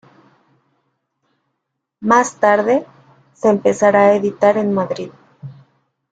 [1.99, 2.87] Más tarde,
[3.35, 5.11] se empezará a editar en Madrid.